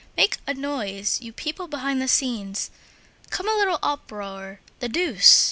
[0.17, 2.71] Make a noise, you people behind the scenes.
[3.29, 5.39] Come, a little uproar, the deuce!